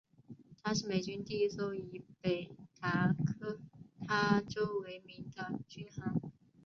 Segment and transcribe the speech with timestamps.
[0.63, 3.59] 她是美军第一艘以北达科
[4.07, 6.03] 他州为名的军舰。